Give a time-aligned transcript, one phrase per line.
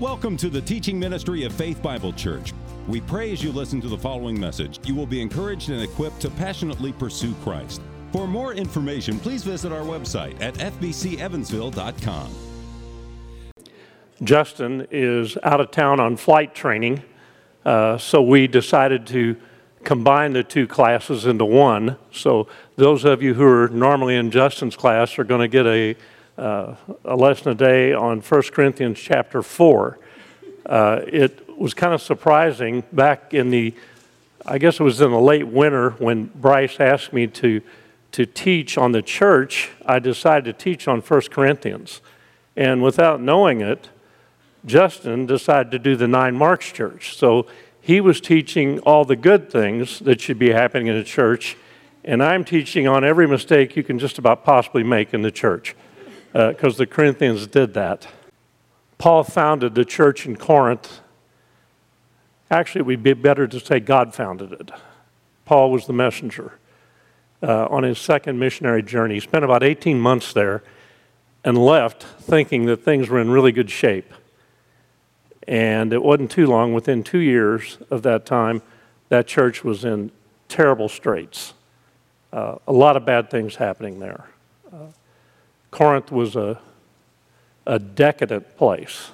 [0.00, 2.54] Welcome to the teaching ministry of Faith Bible Church.
[2.88, 6.20] We pray as you listen to the following message, you will be encouraged and equipped
[6.20, 7.82] to passionately pursue Christ.
[8.10, 12.34] For more information, please visit our website at fbcevansville.com.
[14.22, 17.02] Justin is out of town on flight training,
[17.66, 19.36] uh, so we decided to
[19.84, 21.98] combine the two classes into one.
[22.10, 25.94] So those of you who are normally in Justin's class are going to get a
[26.40, 29.98] uh, a lesson a day on 1 Corinthians chapter 4.
[30.64, 33.74] Uh, it was kind of surprising back in the,
[34.46, 37.60] I guess it was in the late winter when Bryce asked me to,
[38.12, 42.00] to teach on the church, I decided to teach on 1 Corinthians.
[42.56, 43.90] And without knowing it,
[44.64, 47.16] Justin decided to do the Nine Marks Church.
[47.16, 47.46] So
[47.82, 51.56] he was teaching all the good things that should be happening in a church,
[52.02, 55.74] and I'm teaching on every mistake you can just about possibly make in the church
[56.32, 58.06] because uh, the Corinthians did that.
[58.98, 61.00] Paul founded the church in Corinth.
[62.50, 64.70] Actually, it would be better to say God founded it.
[65.44, 66.58] Paul was the messenger
[67.42, 69.14] uh, on his second missionary journey.
[69.14, 70.62] He spent about 18 months there
[71.44, 74.12] and left thinking that things were in really good shape.
[75.48, 78.62] And it wasn't too long, within two years of that time,
[79.08, 80.12] that church was in
[80.48, 81.54] terrible straits.
[82.32, 84.28] Uh, a lot of bad things happening there.
[85.70, 86.60] Corinth was a,
[87.66, 89.10] a decadent place.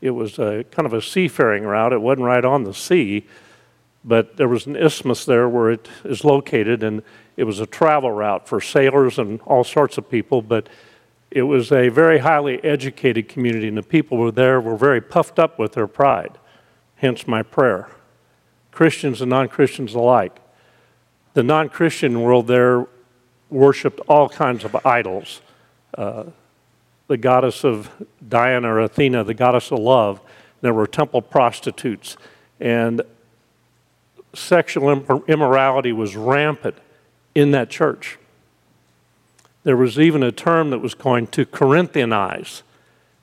[0.00, 1.92] It was a kind of a seafaring route.
[1.92, 3.26] It wasn't right on the sea,
[4.04, 7.02] but there was an isthmus there where it is located, and
[7.36, 10.40] it was a travel route for sailors and all sorts of people.
[10.40, 10.68] But
[11.30, 15.38] it was a very highly educated community, and the people were there were very puffed
[15.38, 16.38] up with their pride.
[16.96, 17.88] Hence my prayer.
[18.72, 20.40] Christians and non Christians alike.
[21.34, 22.86] The non Christian world there
[23.50, 25.40] worshiped all kinds of idols.
[25.96, 26.24] Uh,
[27.08, 27.90] the goddess of
[28.26, 30.20] Diana or Athena, the goddess of love.
[30.60, 32.16] There were temple prostitutes.
[32.60, 33.02] And
[34.34, 36.76] sexual immorality was rampant
[37.34, 38.18] in that church.
[39.64, 42.62] There was even a term that was coined to Corinthianize.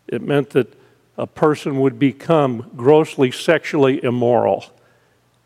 [0.08, 0.74] It meant that
[1.18, 4.66] a person would become grossly sexually immoral.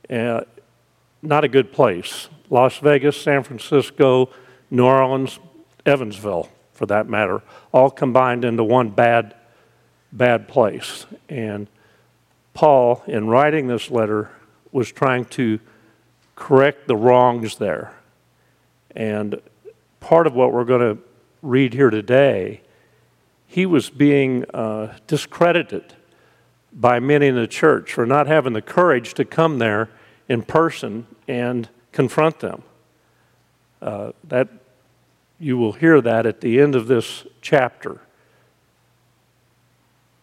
[0.10, 0.42] Uh,
[1.22, 2.28] not a good place.
[2.50, 4.30] Las Vegas, San Francisco,
[4.72, 5.38] New Orleans,
[5.86, 9.36] Evansville, for that matter, all combined into one bad,
[10.12, 11.06] bad place.
[11.30, 11.68] And
[12.54, 14.32] Paul, in writing this letter,
[14.72, 15.60] was trying to
[16.36, 17.94] correct the wrongs there.
[18.96, 19.42] And
[20.00, 21.04] part of what we're going to
[21.42, 22.62] read here today,
[23.46, 25.94] he was being uh, discredited
[26.74, 29.90] by many in the church for not having the courage to come there
[30.30, 32.64] in person and confront them.
[33.82, 34.48] Uh, that
[35.42, 38.00] you will hear that at the end of this chapter.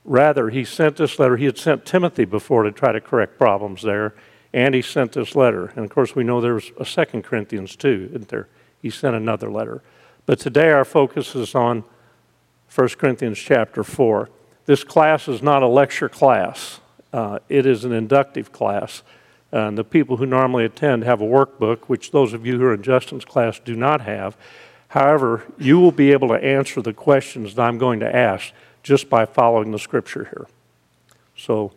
[0.05, 1.37] Rather, he sent this letter.
[1.37, 4.15] He had sent Timothy before to try to correct problems there,
[4.53, 5.73] and he sent this letter.
[5.75, 8.49] And of course, we know there's a Second Corinthians too, isn't there?
[8.81, 9.83] He sent another letter.
[10.25, 11.85] But today our focus is on
[12.73, 14.31] 1 Corinthians chapter 4.
[14.67, 16.81] This class is not a lecture class,
[17.13, 19.03] uh, it is an inductive class.
[19.51, 22.75] And the people who normally attend have a workbook, which those of you who are
[22.75, 24.37] in Justin's class do not have.
[24.89, 29.11] However, you will be able to answer the questions that I'm going to ask just
[29.11, 30.47] by following the scripture here.
[31.37, 31.73] So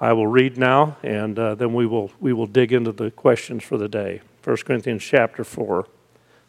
[0.00, 3.62] I will read now, and uh, then we will, we will dig into the questions
[3.62, 4.22] for the day.
[4.42, 5.86] 1 Corinthians chapter 4,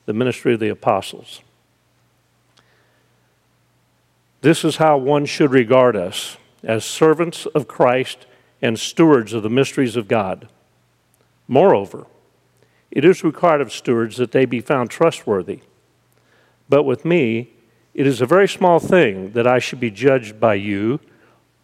[0.06, 1.42] the ministry of the apostles.
[4.40, 8.26] This is how one should regard us as servants of Christ
[8.62, 10.48] and stewards of the mysteries of God.
[11.48, 12.08] Moreover,
[12.90, 15.60] it is required of stewards that they be found trustworthy.
[16.72, 17.50] But with me,
[17.94, 21.02] it is a very small thing that I should be judged by you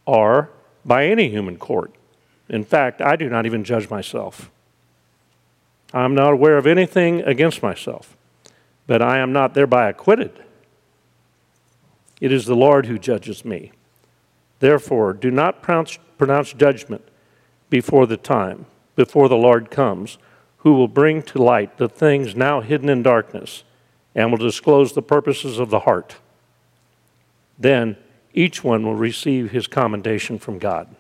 [0.06, 0.50] or
[0.84, 1.96] by any human court.
[2.50, 4.52] In fact, I do not even judge myself.
[5.94, 8.18] I am not aware of anything against myself,
[8.86, 10.44] but I am not thereby acquitted.
[12.20, 13.72] It is the Lord who judges me.
[14.60, 17.08] Therefore, do not pronounce, pronounce judgment
[17.70, 18.66] before the time,
[18.98, 20.18] before the Lord comes,
[20.58, 23.64] who will bring to light the things now hidden in darkness
[24.18, 26.16] and will disclose the purposes of the heart.
[27.60, 27.96] Then
[28.34, 30.94] each one will receive his commendation from God.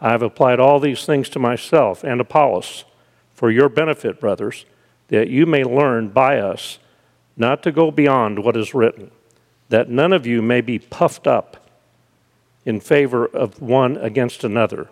[0.00, 2.84] I have applied all these things to myself and Apollos
[3.34, 4.64] for your benefit, brothers,
[5.08, 6.78] that you may learn by us
[7.36, 9.10] not to go beyond what is written,
[9.70, 11.68] that none of you may be puffed up
[12.64, 14.88] in favor of one against another.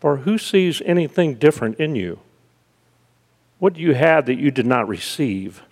[0.00, 2.18] For who sees anything different in you?
[3.62, 5.62] What do you have that you did not receive?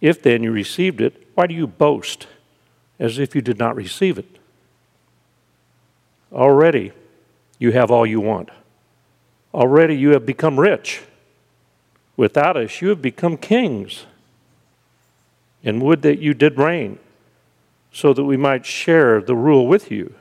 [0.00, 2.26] If then you received it, why do you boast?
[2.98, 4.38] as if you did not receive it.
[6.32, 6.92] Already
[7.58, 8.50] you have all you want.
[9.52, 11.02] Already you have become rich.
[12.16, 14.06] Without us, you have become kings.
[15.62, 16.98] And would that you did reign,
[17.92, 20.14] so that we might share the rule with you.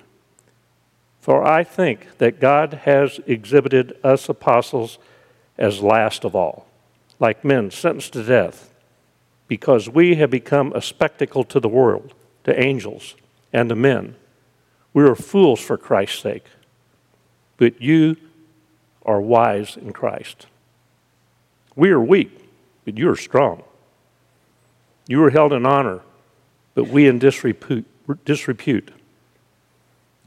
[1.22, 5.00] For I think that God has exhibited us apostles
[5.58, 6.68] as last of all,
[7.20, 8.74] like men sentenced to death,
[9.48, 12.14] because we have become a spectacle to the world,
[12.44, 13.16] to angels,
[13.52, 14.16] and to men.
[14.94, 16.46] We are fools for Christ's sake,
[17.58, 18.18] but you
[19.06, 20.48] are wise in Christ.
[21.76, 22.50] We are weak,
[22.86, 23.64] but you are strong.
[25.08, 26.02] You are held in honor,
[26.74, 27.86] but we in disrepute.
[28.26, 28.92] disrepute.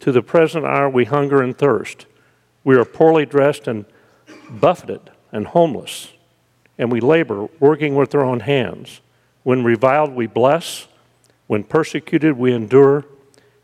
[0.00, 2.06] To the present hour we hunger and thirst.
[2.64, 3.86] We are poorly dressed and
[4.50, 6.12] buffeted and homeless,
[6.78, 9.00] and we labor, working with our own hands.
[9.43, 10.88] When reviled, we bless.
[11.46, 13.05] When persecuted, we endure.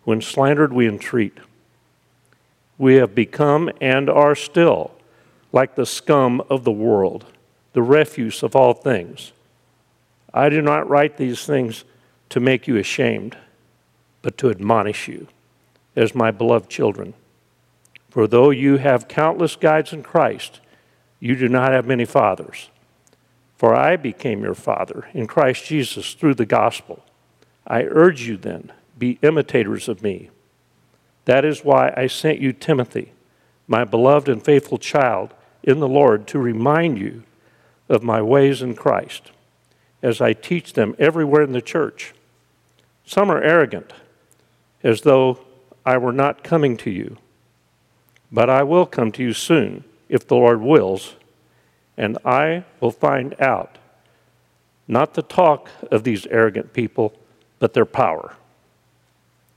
[0.05, 1.39] When slandered, we entreat.
[2.79, 4.93] We have become and are still
[5.53, 7.27] like the scum of the world,
[7.75, 9.33] the refuse of all things.
[10.33, 11.85] I do not write these things
[12.31, 13.37] to make you ashamed,
[14.23, 15.29] but to admonish you
[15.95, 17.13] as my beloved children.
[18.09, 20.61] For though you have countless guides in Christ,
[21.21, 22.71] you do not have many fathers.
[23.63, 27.05] For I became your father in Christ Jesus through the gospel.
[27.65, 30.31] I urge you then, be imitators of me.
[31.27, 33.13] That is why I sent you Timothy,
[33.69, 35.33] my beloved and faithful child
[35.63, 37.23] in the Lord, to remind you
[37.89, 39.31] of my ways in Christ,
[40.03, 42.15] as I teach them everywhere in the church.
[43.07, 43.93] Some are arrogant,
[44.83, 45.39] as though
[45.87, 47.17] I were not coming to you.
[48.33, 51.15] But I will come to you soon, if the Lord wills,
[51.97, 53.79] and I will find out
[54.89, 57.15] not the talk of these arrogant people,
[57.59, 58.35] but their power.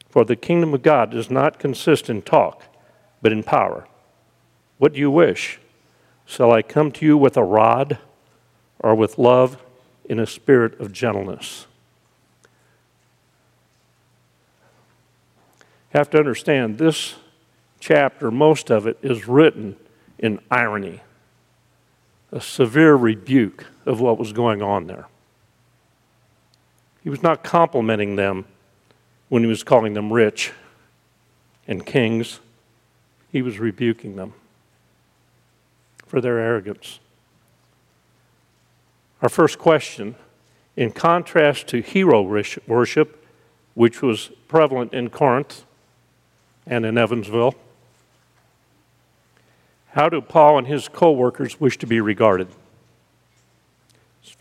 [0.10, 2.64] For the kingdom of God does not consist in talk,
[3.22, 3.88] but in power.
[4.78, 5.60] What do you wish?
[6.26, 7.98] Shall I come to you with a rod
[8.80, 9.62] or with love
[10.06, 11.68] in a spirit of gentleness?
[15.98, 17.16] have to understand this
[17.80, 19.78] chapter, most of it, is written
[20.20, 21.00] in irony,
[22.36, 25.08] a severe rebuke of what was going on there.
[27.02, 28.44] He was not complimenting them
[29.30, 30.52] when he was calling them rich
[31.66, 32.42] and kings,
[33.32, 34.34] he was rebuking them
[36.06, 37.00] for their arrogance.
[39.22, 40.16] Our first question,
[40.76, 43.26] in contrast to hero worship,
[43.76, 45.64] which was prevalent in Corinth
[46.68, 47.56] and in Evansville,
[49.96, 52.50] how do Paul and his co workers wish to be regarded?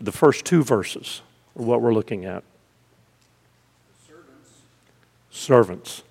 [0.01, 1.21] The first two verses
[1.57, 2.43] are what we're looking at
[5.29, 6.03] servants.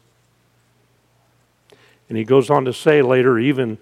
[2.08, 3.79] And he goes on to say later, even,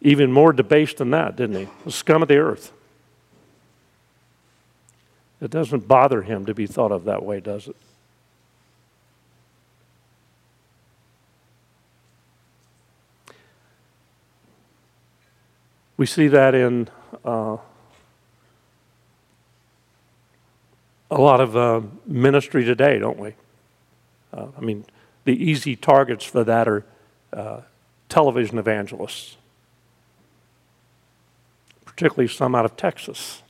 [0.00, 1.68] even more debased than that, didn't he?
[1.84, 2.72] The scum of the earth.
[5.40, 7.76] It doesn't bother him to be thought of that way, does it?
[16.04, 16.90] We see that in
[17.24, 17.56] uh,
[21.10, 23.32] a lot of uh, ministry today, don't we?
[24.30, 24.84] Uh, I mean,
[25.24, 26.84] the easy targets for that are
[27.32, 27.62] uh,
[28.10, 29.38] television evangelists,
[31.86, 33.42] particularly some out of Texas.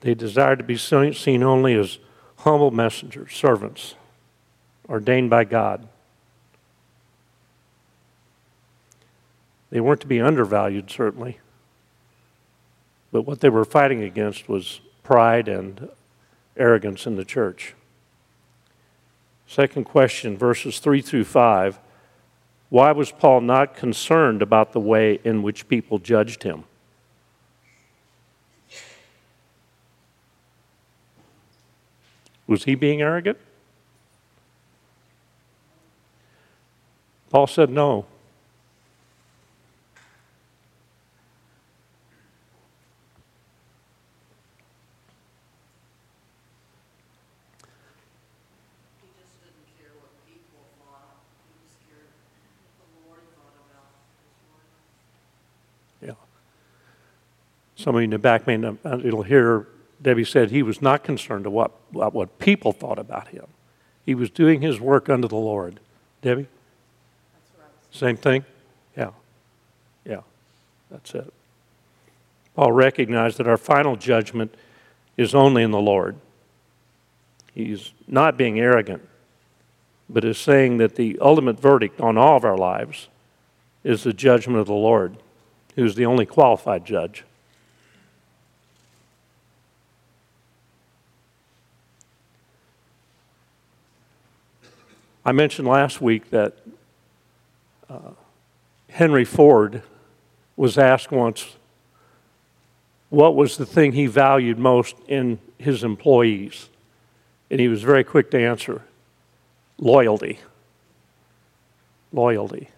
[0.00, 1.98] They desire to be seen only as
[2.44, 3.94] humble messengers, servants,
[4.86, 5.88] ordained by God.
[9.70, 11.38] They weren't to be undervalued, certainly.
[13.10, 15.88] But what they were fighting against was pride and
[16.54, 17.74] arrogance in the church.
[19.46, 21.78] Second question, verses 3 through 5.
[22.68, 26.64] Why was Paul not concerned about the way in which people judged him?
[32.46, 33.38] Was he being arrogant?
[37.30, 38.06] Paul said no.
[57.84, 59.66] Some of you in the back may not, uh, it'll hear
[60.04, 63.46] Debbie said he was not concerned about what, what people thought about him.
[64.04, 65.80] He was doing his work unto the Lord.
[66.20, 66.46] Debbie?
[67.90, 68.44] Same thing?
[68.96, 69.10] Yeah.
[70.04, 70.20] Yeah.
[70.90, 71.32] That's it.
[72.54, 74.54] Paul recognized that our final judgment
[75.16, 76.16] is only in the Lord.
[77.54, 79.08] He's not being arrogant,
[80.10, 83.08] but is saying that the ultimate verdict on all of our lives
[83.82, 85.16] is the judgment of the Lord,
[85.76, 87.24] who's the only qualified judge.
[95.24, 96.54] I mentioned last week that
[97.88, 98.10] uh,
[98.90, 99.82] Henry Ford
[100.56, 101.56] was asked once
[103.08, 106.68] what was the thing he valued most in his employees.
[107.50, 108.82] And he was very quick to answer
[109.78, 110.40] loyalty.
[112.12, 112.68] Loyalty.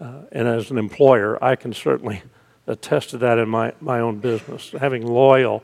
[0.00, 2.22] Uh, and as an employer, I can certainly
[2.66, 4.72] attest to that in my, my own business.
[4.78, 5.62] Having loyal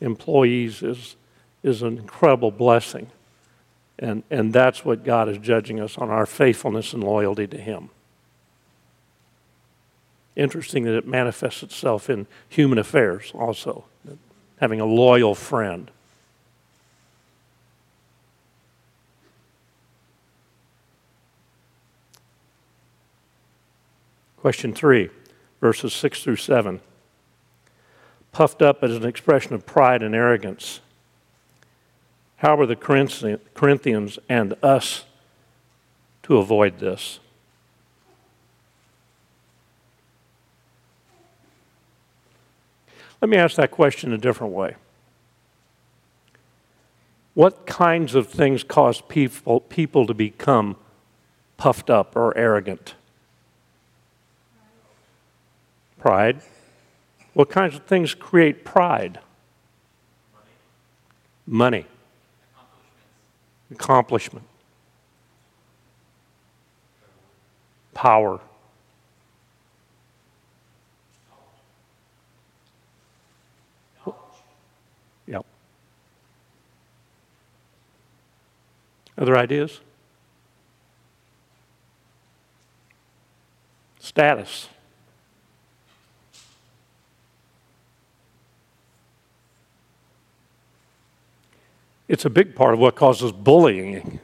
[0.00, 1.16] employees is,
[1.62, 3.10] is an incredible blessing.
[3.98, 7.90] And, and that's what God is judging us on our faithfulness and loyalty to Him.
[10.34, 13.84] Interesting that it manifests itself in human affairs also,
[14.58, 15.90] having a loyal friend.
[24.38, 25.10] Question three,
[25.60, 26.80] verses six through seven.
[28.32, 30.80] Puffed up as an expression of pride and arrogance.
[32.42, 35.04] How are the Corinthians and us
[36.24, 37.20] to avoid this?
[43.20, 44.74] Let me ask that question a different way.
[47.34, 50.74] What kinds of things cause people, people to become
[51.56, 52.96] puffed up or arrogant?
[55.96, 56.42] Pride.
[57.34, 59.20] What kinds of things create pride?
[61.46, 61.86] Money.
[63.72, 64.46] Accomplishment.
[67.94, 68.40] Power.
[75.26, 75.46] Yep.
[79.18, 79.80] Other ideas?
[84.00, 84.68] Status.
[92.12, 94.20] It's a big part of what causes bullying,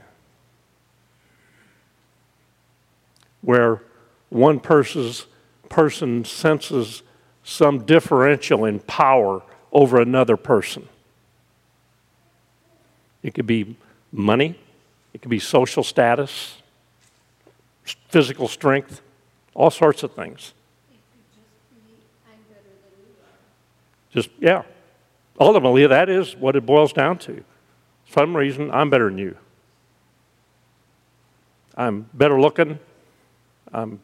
[3.41, 3.81] where
[4.29, 5.25] one person's
[5.71, 7.03] person senses
[7.43, 9.41] some differential in power
[9.73, 10.87] over another person.
[13.23, 13.75] It could be
[14.13, 14.59] money,
[15.15, 16.59] it could be social status,
[18.11, 19.01] physical strength,
[19.55, 20.53] all sorts of things.
[24.13, 24.65] Just, yeah.
[25.41, 27.43] Ultimately, that is what it boils down to
[28.11, 29.37] some reason, I'm better than you.
[31.77, 32.79] I'm better looking.
[33.73, 34.01] I'm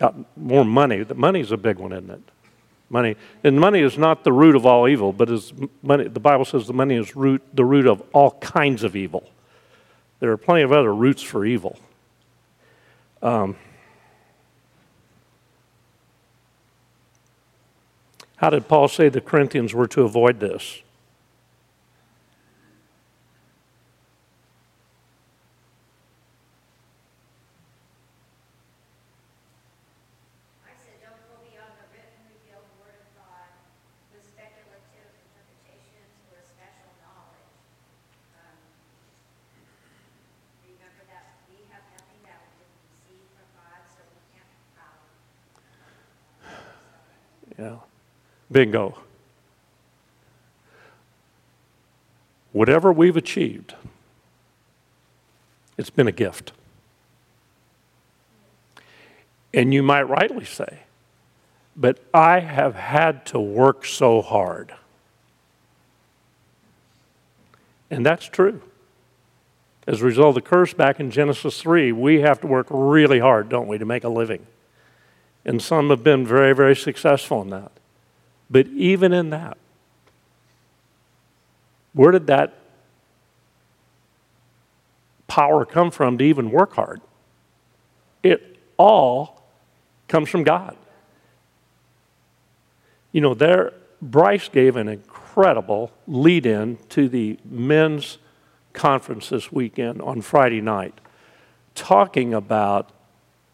[0.00, 1.02] got more money.
[1.02, 2.22] The money's a big one, isn't it?
[2.88, 3.16] Money.
[3.44, 5.52] And money is not the root of all evil, but is
[5.82, 9.30] money, the Bible says the money is root, the root of all kinds of evil.
[10.18, 11.78] There are plenty of other roots for evil.
[13.22, 13.56] Um,
[18.36, 20.82] how did Paul say the Corinthians were to avoid this?
[48.50, 48.98] Bingo.
[52.52, 53.74] Whatever we've achieved,
[55.78, 56.52] it's been a gift.
[59.54, 60.80] And you might rightly say,
[61.76, 64.74] but I have had to work so hard.
[67.90, 68.62] And that's true.
[69.86, 73.18] As a result of the curse back in Genesis 3, we have to work really
[73.18, 74.46] hard, don't we, to make a living.
[75.44, 77.72] And some have been very, very successful in that.
[78.50, 79.56] But even in that,
[81.92, 82.54] where did that
[85.28, 87.00] power come from to even work hard?
[88.22, 89.42] It all
[90.08, 90.76] comes from God.
[93.12, 98.18] You know, there, Bryce gave an incredible lead in to the men's
[98.72, 101.00] conference this weekend on Friday night,
[101.74, 102.90] talking about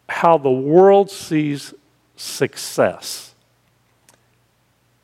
[0.09, 1.73] how the world sees
[2.15, 3.35] success.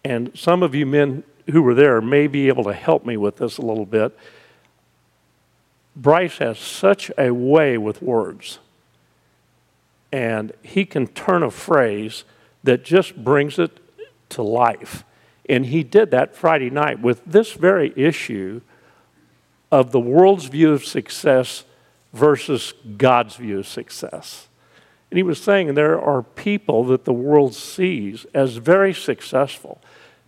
[0.03, 3.37] And some of you men who were there may be able to help me with
[3.37, 4.17] this a little bit.
[5.95, 8.59] Bryce has such a way with words.
[10.11, 12.23] And he can turn a phrase
[12.63, 13.79] that just brings it
[14.29, 15.03] to life.
[15.49, 18.61] And he did that Friday night with this very issue
[19.71, 21.65] of the world's view of success
[22.13, 24.47] versus God's view of success.
[25.09, 29.81] And he was saying there are people that the world sees as very successful.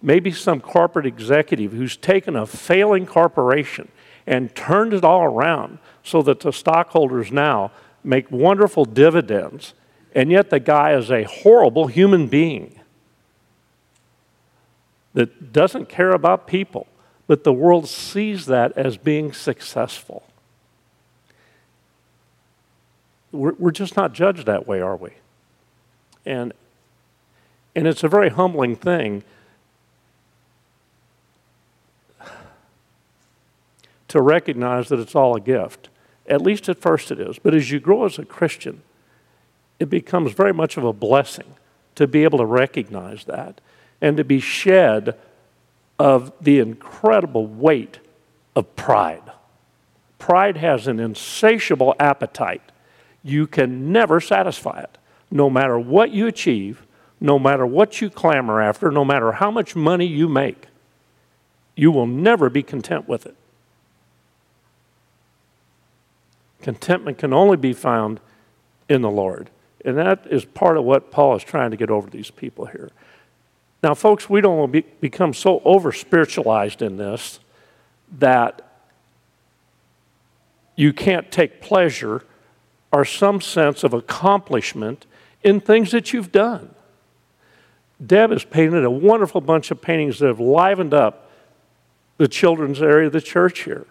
[0.05, 3.87] Maybe some corporate executive who's taken a failing corporation
[4.27, 7.71] and turned it all around so that the stockholders now
[8.03, 9.73] make wonderful dividends,
[10.13, 12.79] and yet the guy is a horrible human being
[15.15, 16.85] that doesn't care about people,
[17.25, 20.21] but the world sees that as being successful.
[23.31, 25.13] We're, just not judged that way, are we?
[26.27, 26.53] And,
[27.75, 29.23] and it's a very humbling thing
[34.15, 35.89] to recognize that it's all a gift.
[36.25, 37.37] At least at first it is.
[37.37, 38.81] But as you grow as a Christian,
[39.77, 41.55] it becomes very much of a blessing
[41.95, 43.59] to be able to recognize that
[43.99, 45.17] and to be shed
[45.99, 47.99] of the incredible weight
[48.55, 49.21] of pride.
[50.17, 52.71] Pride has an insatiable appetite.
[53.21, 54.97] You can never satisfy it,
[55.29, 56.85] no matter what you achieve,
[57.19, 60.67] no matter what you clamor after, no matter how much money you make.
[61.75, 63.35] You will never be content with it.
[66.65, 68.19] Contentment can only be found
[68.89, 69.51] in the Lord.
[69.85, 72.65] And that is part of what Paul is trying to get over to these people
[72.65, 72.89] here.
[73.83, 77.39] Now, folks, we don't be, become so over spiritualized in this
[78.17, 78.63] that
[80.75, 82.25] you can't take pleasure
[82.91, 85.05] or some sense of accomplishment
[85.43, 86.73] in things that you've done.
[88.03, 91.29] Deb has painted a wonderful bunch of paintings that have livened up
[92.17, 93.85] the children's area of the church here.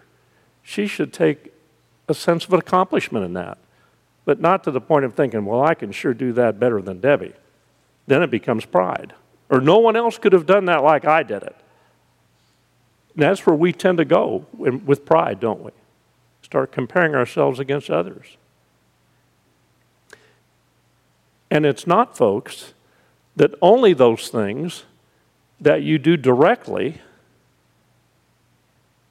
[0.65, 1.54] She should take
[2.09, 3.59] a sense of accomplishment in that,
[4.25, 7.01] but not to the point of thinking, well, I can sure do that better than
[7.01, 7.35] Debbie.
[8.07, 9.15] Then it becomes pride.
[9.51, 11.57] Or no one else could have done that like I did it.
[13.15, 15.71] And that's where we tend to go with pride, don't we?
[16.43, 18.37] Start comparing ourselves against others.
[21.51, 22.75] And it's not, folks,
[23.37, 24.85] that only those things
[25.61, 27.01] that you do directly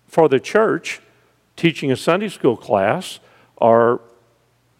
[0.07, 0.99] for the church
[1.55, 3.19] teaching a Sunday school class
[3.57, 4.01] or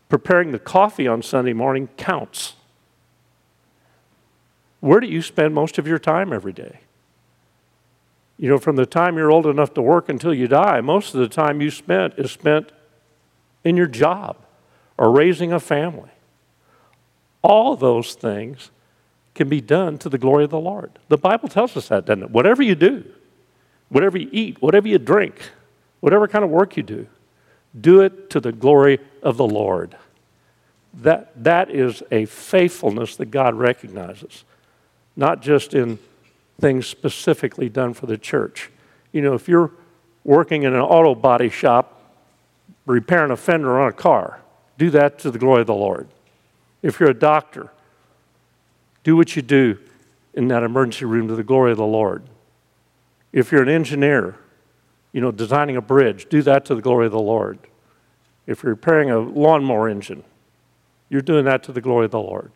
[0.10, 2.54] preparing the coffee on Sunday morning counts.
[4.80, 6.80] Where do you spend most of your time every day?
[8.38, 11.20] You know, from the time you're old enough to work until you die, most of
[11.20, 12.72] the time you spent is spent
[13.64, 14.38] in your job
[14.98, 16.10] or raising a family.
[17.42, 18.72] All those things
[19.36, 20.92] can be done to the glory of the Lord.
[21.08, 22.30] The Bible tells us that, doesn't it?
[22.32, 23.06] Whatever you do,
[23.90, 25.52] whatever you eat, whatever you drink,
[26.04, 27.08] whatever kind of work you do,
[27.80, 29.96] do it to the glory of the Lord.
[30.96, 34.44] That, that is a faithfulness that God recognizes,
[35.16, 35.98] not just in
[36.60, 38.70] things specifically done for the church.
[39.14, 39.72] You know, if you're
[40.26, 42.02] working in an auto body shop
[42.86, 44.42] repairing a fender on a car,
[44.78, 46.10] do that to the glory of the Lord.
[46.82, 47.72] If you're a doctor,
[49.06, 49.78] do what you do
[50.34, 52.24] in that emergency room to the glory of the Lord.
[53.32, 54.36] If you're an engineer,
[55.14, 57.60] you know, designing a bridge, do that to the glory of the Lord.
[58.46, 60.24] If you're repairing a lawnmower engine,
[61.08, 62.52] you're doing that to the glory of the Lord.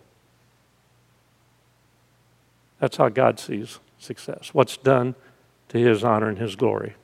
[2.80, 4.50] That's how God sees success.
[4.54, 5.16] What's done
[5.70, 6.96] to his honor and his glory.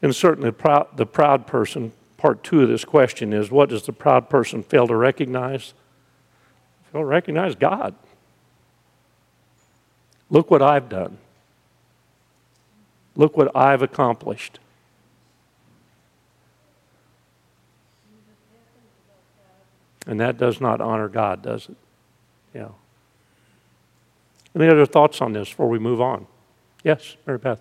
[0.00, 4.30] And certainly, the proud, person, part two of this question is what does the proud
[4.30, 5.74] person fail to recognize?
[6.92, 7.94] Fail to recognize God.
[10.30, 11.18] Look what I've done.
[13.18, 14.60] Look what I've accomplished.
[20.06, 21.76] And that does not honor God, does it?
[22.54, 22.68] Yeah.
[24.56, 26.26] Any other thoughts on this before we move on?
[26.82, 27.60] Yes, Mary Beth.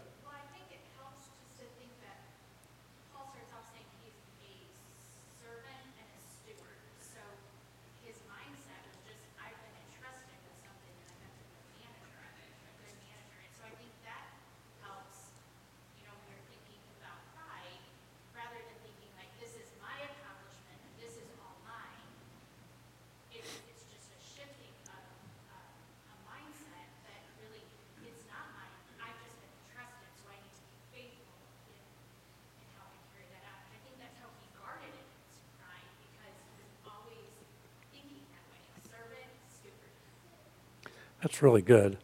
[41.21, 41.97] That's really good.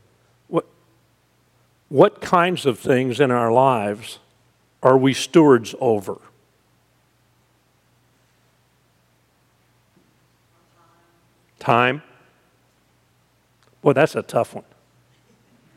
[0.48, 0.66] What,
[1.90, 4.20] what kinds of things in our lives
[4.82, 6.18] are we stewards over?
[11.60, 12.02] Time.
[13.82, 14.66] Boy, that's a tough one,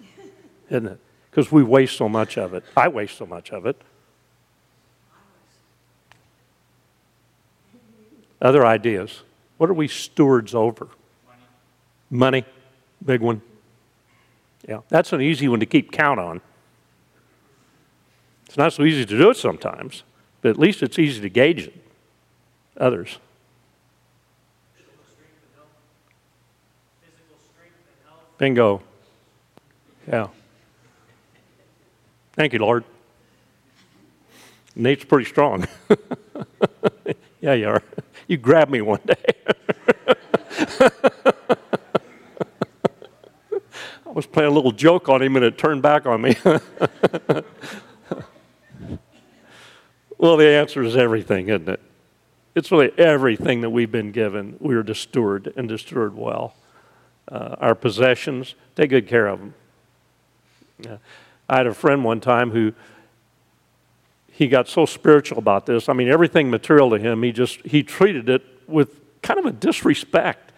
[0.71, 1.01] isn't it?
[1.31, 2.65] Because we waste so much of it.
[2.77, 3.81] I waste so much of it.
[8.41, 9.23] Other ideas.
[9.59, 10.89] What are we stewards over?
[12.11, 12.43] Money.
[12.43, 12.45] Money,
[13.05, 13.43] big one.
[14.69, 16.41] Yeah, that's an easy one to keep count on.
[18.47, 20.03] It's not so easy to do it sometimes,
[20.41, 21.75] but at least it's easy to gauge it.
[22.79, 23.19] Others.
[28.39, 28.83] Bingo.
[30.07, 30.29] Yeah.
[32.35, 32.85] Thank you, Lord.
[34.75, 35.67] Nate's pretty strong.
[37.41, 37.83] yeah, you are.
[38.27, 39.15] You grab me one day.
[44.06, 46.35] I was playing a little joke on him and it turned back on me.
[50.17, 51.81] well, the answer is everything, isn't it?
[52.55, 54.57] It's really everything that we've been given.
[54.59, 56.55] We are to steward and to steward well.
[57.31, 59.53] Uh, our possessions, take good care of them.
[60.81, 60.97] Yeah.
[61.47, 62.73] I had a friend one time who
[64.33, 65.91] he got so spiritual about this.
[65.91, 69.53] I mean, everything material to him, he just he treated it with kind of a
[69.53, 70.53] disrespect.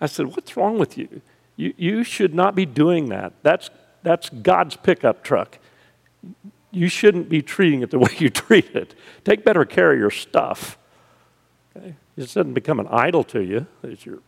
[0.00, 1.20] I said, "What's wrong with you?
[1.56, 3.32] You you should not be doing that.
[3.42, 3.70] That's
[4.02, 5.58] that's God's pickup truck.
[6.70, 8.94] You shouldn't be treating it the way you treat it.
[9.24, 10.78] Take better care of your stuff."
[11.76, 11.94] Okay?
[12.16, 13.66] It doesn't become an idol to you.
[13.82, 14.18] It's your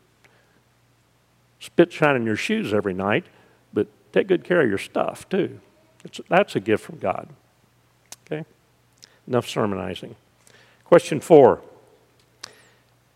[1.58, 3.24] spit shining your shoes every night,
[3.72, 5.60] but take good care of your stuff too.
[6.04, 7.28] It's, that's a gift from God.
[8.26, 8.44] Okay?
[9.26, 10.16] Enough sermonizing.
[10.84, 11.62] Question four.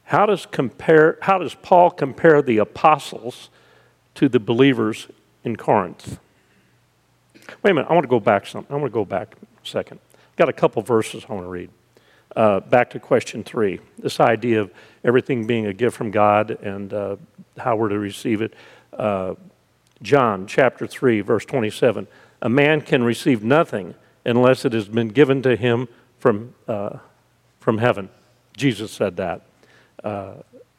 [0.04, 3.50] How does, compare, how does Paul compare the apostles
[4.18, 5.06] to the believers
[5.44, 6.18] in Corinth?
[7.62, 8.66] Wait a minute, I want to go back some.
[8.68, 10.00] I want to go back a second.
[10.36, 11.70] Got a couple verses I want to read.
[12.34, 14.72] Uh, back to question three this idea of
[15.04, 17.16] everything being a gift from God and uh,
[17.56, 18.54] how we're to receive it.
[18.92, 19.34] Uh,
[20.02, 22.08] John chapter 3, verse 27.
[22.42, 25.86] A man can receive nothing unless it has been given to him
[26.18, 26.98] from, uh,
[27.60, 28.10] from heaven.
[28.56, 29.42] Jesus said that.
[30.02, 30.34] Uh,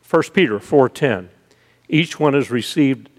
[0.10, 1.30] 1 Peter 4:10.
[1.88, 3.10] Each one has received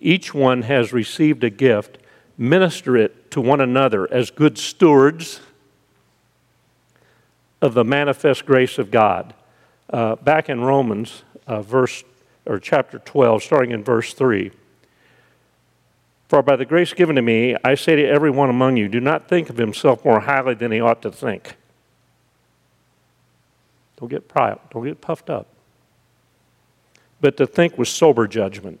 [0.00, 1.98] each one has received a gift.
[2.38, 5.40] Minister it to one another as good stewards
[7.62, 9.34] of the manifest grace of God.
[9.88, 12.04] Uh, back in Romans, uh, verse
[12.44, 14.50] or chapter 12, starting in verse 3.
[16.28, 19.00] For by the grace given to me, I say to every one among you, do
[19.00, 21.56] not think of himself more highly than he ought to think.
[23.98, 25.46] Don't get proud, don't get puffed up.
[27.20, 28.80] But to think with sober judgment,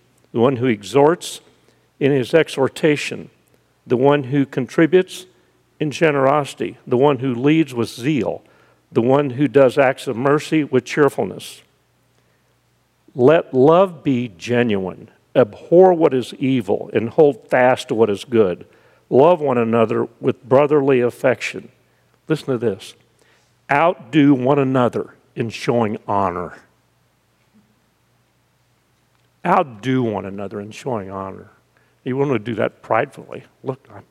[0.31, 1.41] the one who exhorts
[1.99, 3.29] in his exhortation,
[3.85, 5.25] the one who contributes
[5.79, 8.43] in generosity, the one who leads with zeal,
[8.91, 11.61] the one who does acts of mercy with cheerfulness.
[13.15, 15.09] Let love be genuine.
[15.35, 18.65] Abhor what is evil and hold fast to what is good.
[19.09, 21.69] Love one another with brotherly affection.
[22.27, 22.93] Listen to this
[23.71, 26.57] outdo one another in showing honor.
[29.45, 31.49] Outdo one another in showing honor.
[32.03, 33.43] You want to do that pridefully.
[33.63, 34.03] Look, I'm,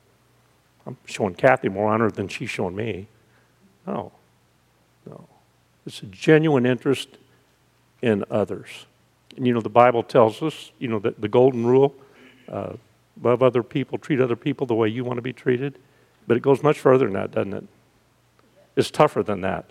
[0.86, 3.06] I'm showing Kathy more honor than she's showing me.
[3.86, 4.12] No,
[5.06, 5.26] no.
[5.86, 7.08] It's a genuine interest
[8.02, 8.86] in others.
[9.36, 11.94] And you know, the Bible tells us, you know, that the golden rule
[12.48, 12.74] uh,
[13.22, 15.78] love other people, treat other people the way you want to be treated.
[16.26, 17.64] But it goes much further than that, doesn't it?
[18.76, 19.70] It's tougher than that.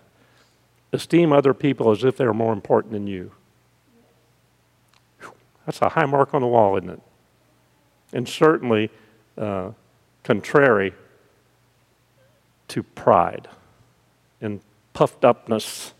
[0.92, 3.32] Esteem other people as if they're more important than you.
[5.70, 7.02] That's a high mark on the wall, isn't it?
[8.12, 8.90] And certainly
[9.38, 9.74] uh,
[10.24, 10.96] contrary
[12.70, 13.48] to pride
[14.42, 14.62] and
[14.94, 15.94] puffed upness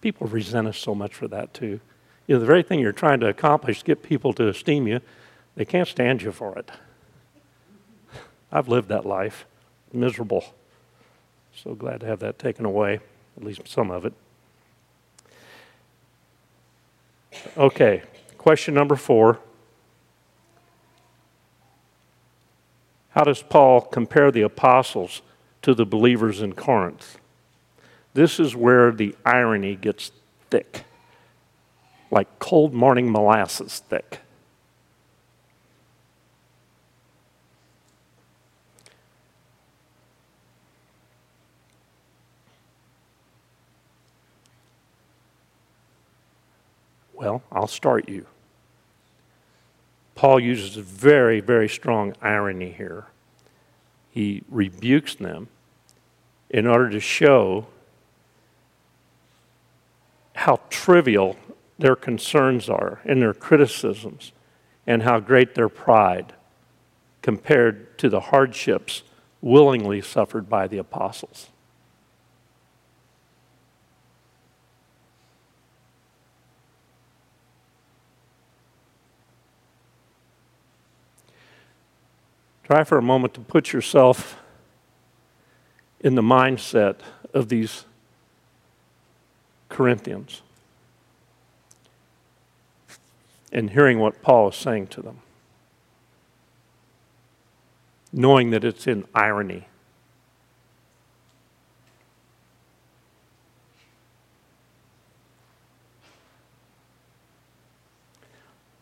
[0.00, 1.80] People resent us so much for that, too.
[2.28, 5.00] You know, the very thing you're trying to accomplish, get people to esteem you,
[5.56, 6.70] they can't stand you for it.
[8.52, 9.46] I've lived that life,
[9.92, 10.54] miserable.
[11.56, 13.00] So glad to have that taken away,
[13.36, 14.12] at least some of it.
[17.56, 18.02] Okay,
[18.38, 19.40] question number four.
[23.10, 25.22] How does Paul compare the apostles
[25.62, 27.18] to the believers in Corinth?
[28.14, 30.12] This is where the irony gets
[30.50, 30.84] thick.
[32.10, 34.20] like cold morning molasses thick.
[47.26, 48.24] Well, I'll start you.
[50.14, 53.06] Paul uses very, very strong irony here.
[54.10, 55.48] He rebukes them
[56.48, 57.66] in order to show
[60.36, 61.34] how trivial
[61.80, 64.30] their concerns are and their criticisms
[64.86, 66.32] and how great their pride
[67.22, 69.02] compared to the hardships
[69.40, 71.48] willingly suffered by the apostles.
[82.66, 84.40] Try for a moment to put yourself
[86.00, 86.96] in the mindset
[87.32, 87.84] of these
[89.68, 90.42] Corinthians
[93.52, 95.18] and hearing what Paul is saying to them,
[98.12, 99.68] knowing that it's in irony.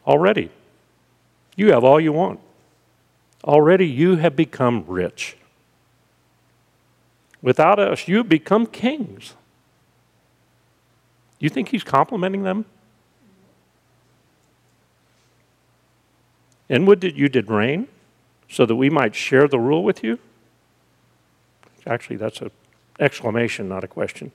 [0.06, 0.48] Already,
[1.54, 2.40] you have all you want.
[3.42, 5.36] Already you have become rich.
[7.42, 9.34] Without us, you become kings.
[11.38, 12.64] You think he's complimenting them?
[16.70, 17.88] And would that you did reign
[18.48, 20.18] so that we might share the rule with you?
[21.86, 22.50] Actually, that's an
[22.98, 24.32] exclamation, not a question.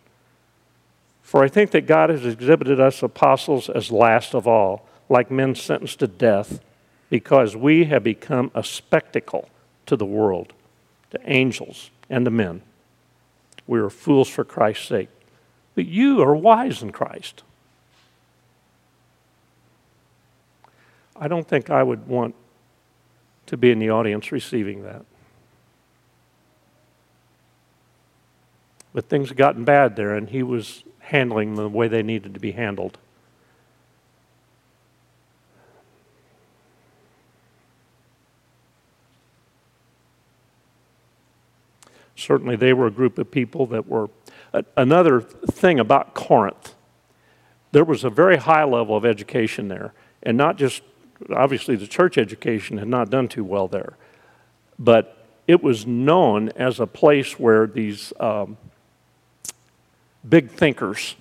[1.24, 5.56] For I think that God has exhibited us apostles as last of all, like men
[5.56, 6.60] sentenced to death
[7.10, 9.50] because we have become a spectacle
[9.86, 10.54] to the world,
[11.12, 12.62] to angels, and to men.
[13.68, 15.10] We are fools for Christ's sake.
[15.76, 17.44] But you are wise in Christ.
[21.16, 22.36] I don't think I would want
[23.48, 25.04] to be in the audience receiving that.
[28.94, 32.34] But things had gotten bad there, and he was handling them the way they needed
[32.34, 32.98] to be handled.
[42.20, 44.10] Certainly, they were a group of people that were.
[44.76, 46.74] Another thing about Corinth,
[47.72, 50.82] there was a very high level of education there, and not just
[51.34, 53.96] obviously the church education had not done too well there,
[54.78, 58.58] but it was known as a place where these um,
[60.28, 61.16] big thinkers,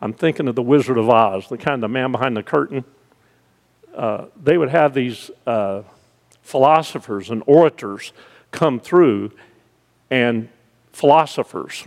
[0.00, 2.84] I'm thinking of the Wizard of Oz, the kind of man behind the curtain.
[3.94, 5.82] Uh, they would have these uh,
[6.42, 8.12] philosophers and orators
[8.50, 9.32] come through
[10.10, 10.48] and
[10.92, 11.86] philosophers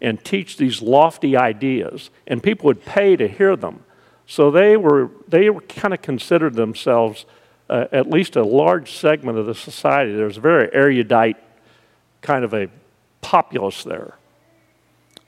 [0.00, 3.84] and teach these lofty ideas, and people would pay to hear them.
[4.26, 7.24] So they were, they were kind of considered themselves
[7.70, 10.12] uh, at least a large segment of the society.
[10.12, 11.36] There's a very erudite
[12.20, 12.68] kind of a
[13.20, 14.16] populace there.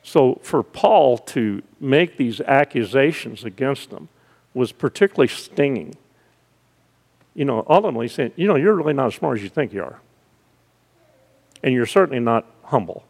[0.02, 4.08] So for Paul to make these accusations against them
[4.52, 5.94] was particularly stinging.
[7.34, 9.82] You know, ultimately saying, you know, you're really not as smart as you think you
[9.82, 10.00] are
[11.64, 13.02] and you're certainly not humble.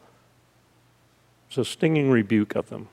[1.49, 2.89] It's a stinging rebuke of them.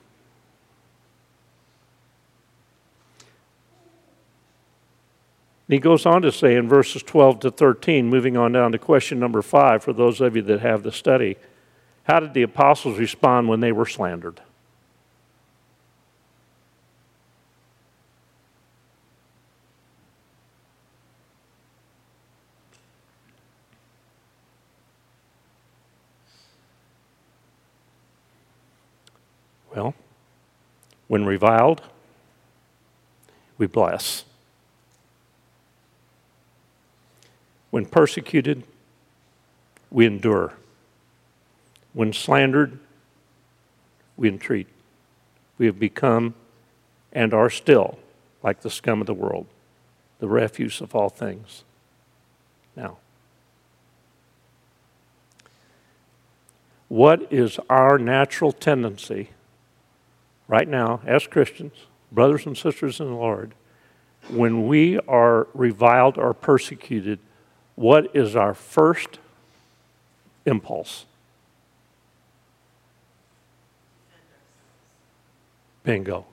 [5.68, 9.18] he goes on to say in verses 12 to 13, moving on down to question
[9.18, 11.34] number five for those of you that have the study
[12.04, 14.40] how did the apostles respond when they were slandered?
[29.74, 29.94] Well,
[31.12, 31.82] when reviled,
[33.58, 34.24] we bless.
[37.68, 38.62] When persecuted,
[39.90, 40.54] we endure.
[41.92, 42.78] When slandered,
[44.16, 44.68] we entreat.
[45.58, 46.32] We have become
[47.12, 47.98] and are still
[48.42, 49.46] like the scum of the world,
[50.18, 51.62] the refuse of all things.
[52.74, 52.96] Now,
[56.88, 59.28] what is our natural tendency?
[60.52, 61.72] Right now, as Christians,
[62.12, 63.54] brothers and sisters in the Lord,
[64.28, 67.18] when we are reviled or persecuted,
[67.74, 69.18] what is our first
[70.44, 71.06] impulse?
[75.84, 76.26] Bingo.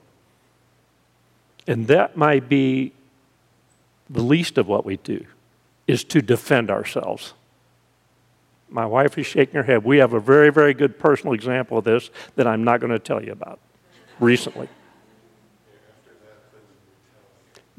[1.66, 2.92] And that might be
[4.10, 5.24] the least of what we do,
[5.86, 7.32] is to defend ourselves.
[8.68, 9.82] My wife is shaking her head.
[9.82, 12.98] We have a very, very good personal example of this that I'm not going to
[12.98, 13.58] tell you about
[14.20, 14.68] recently.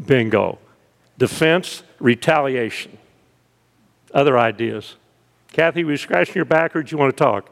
[0.03, 0.57] Bingo.
[1.17, 2.97] Defense, retaliation.
[4.13, 4.95] Other ideas?
[5.53, 7.49] Kathy, were you scratching your back or do you want to talk?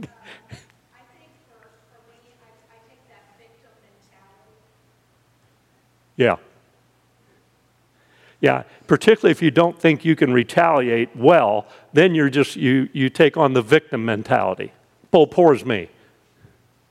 [6.16, 6.36] Yeah.
[8.40, 13.08] Yeah, particularly if you don't think you can retaliate well, then you're just, you, you
[13.08, 14.72] take on the victim mentality.
[15.12, 15.88] Pull poor's me.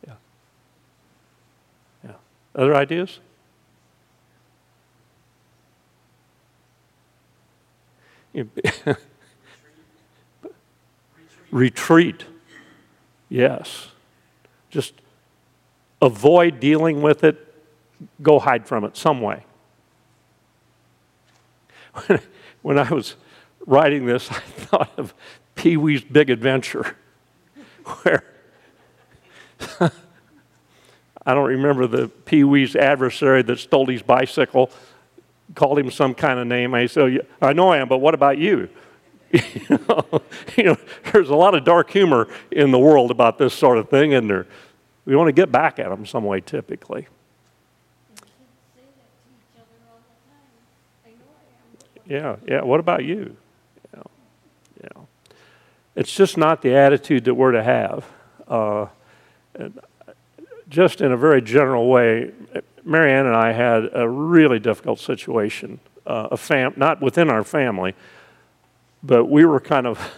[0.08, 0.14] Yeah.
[2.06, 2.12] Yeah.
[2.56, 3.20] Other ideas?
[11.52, 12.26] Retreat.
[13.30, 13.88] Yes.
[14.70, 14.94] Just
[16.02, 17.54] avoid dealing with it,
[18.22, 19.46] go hide from it some way.
[22.62, 23.16] When I was
[23.66, 25.14] writing this, I thought of
[25.56, 26.96] Pee Wee's Big Adventure,
[28.04, 28.24] where
[31.26, 34.72] I don't remember the Pee Wee's adversary that stole his bicycle,
[35.56, 36.74] called him some kind of name.
[36.74, 38.70] I said, I know I am, but what about you?
[39.32, 40.78] you, know,
[41.12, 44.46] there's a lot of dark humor in the world about this sort of thing, and
[45.06, 47.08] we want to get back at them some way typically.
[52.06, 52.62] Yeah, yeah.
[52.62, 53.38] What about you?
[53.94, 54.04] Yeah,
[54.84, 55.02] yeah.
[55.96, 58.06] It's just not the attitude that we're to have.
[58.50, 58.88] Uh,
[60.72, 62.32] just in a very general way,
[62.84, 65.80] Marianne and I had a really difficult situation.
[66.08, 67.94] Uh, a fam- not within our family,
[69.04, 70.12] but we were kind of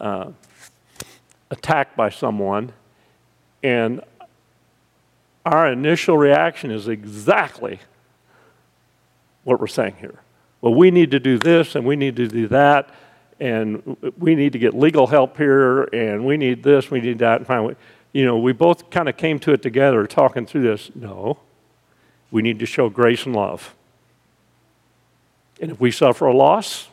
[0.00, 0.30] uh,
[1.50, 2.72] attacked by someone,
[3.62, 4.00] and
[5.44, 7.78] our initial reaction is exactly
[9.44, 10.20] what we're saying here
[10.60, 12.90] well, we need to do this and we need to do that,
[13.38, 17.38] and we need to get legal help here, and we need this, we need that.
[17.38, 17.76] And finally,
[18.12, 20.90] you know, we both kind of came to it together talking through this.
[20.94, 21.38] No,
[22.30, 23.74] we need to show grace and love.
[25.60, 26.88] And if we suffer a loss,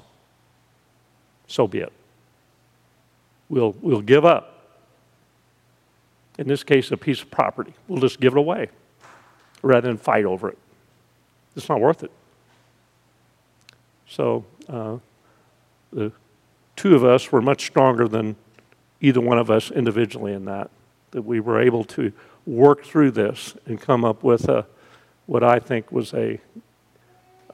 [1.48, 1.94] so be it.
[3.50, 4.54] We'll, we'll give up.
[6.38, 7.74] In this case, a piece of property.
[7.88, 8.70] We'll just give it away
[9.64, 10.58] rather than fight over it.
[11.56, 12.12] It's not worth it.
[14.08, 14.98] So uh,
[15.92, 16.12] the
[16.76, 18.36] two of us were much stronger than
[19.02, 20.70] either one of us individually in that,
[21.12, 22.12] that we were able to
[22.46, 24.66] work through this and come up with a,
[25.26, 26.40] what I think was a,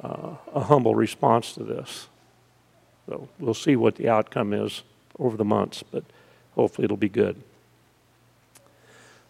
[0.02, 2.08] uh, a humble response to this.
[3.08, 4.84] So we'll see what the outcome is
[5.20, 6.04] over the months, but
[6.56, 7.42] hopefully it'll be good.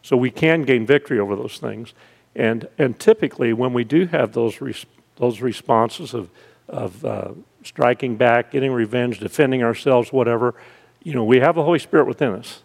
[0.01, 1.93] So we can gain victory over those things.
[2.35, 4.85] And, and typically, when we do have those, res-
[5.17, 6.29] those responses of
[6.67, 7.31] of uh,
[7.63, 10.55] striking back, getting revenge, defending ourselves, whatever.
[11.03, 12.63] You know, we have the Holy Spirit within us.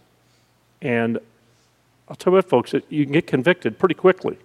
[0.80, 1.18] And
[2.08, 4.38] I'll tell you what, folks, you can get convicted pretty quickly.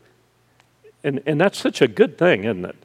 [1.04, 2.76] And, and that's such a good thing, isn't it?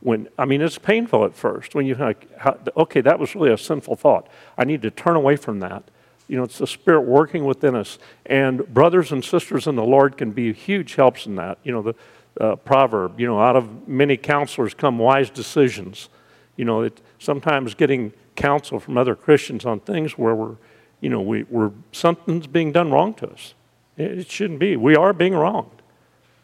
[0.00, 2.28] When, I mean, it's painful at first when you like,
[2.76, 4.28] okay, that was really a sinful thought.
[4.58, 5.84] I need to turn away from that.
[6.28, 7.98] You know, it's the Spirit working within us.
[8.26, 11.58] And brothers and sisters in the Lord can be huge helps in that.
[11.62, 11.94] You know, the,
[12.40, 16.08] uh, proverb, you know, out of many counselors come wise decisions.
[16.56, 20.56] You know, it, sometimes getting counsel from other Christians on things where we're,
[21.00, 23.54] you know, we, we're, something's being done wrong to us.
[23.96, 24.76] It, shouldn't be.
[24.76, 25.82] We are being wronged.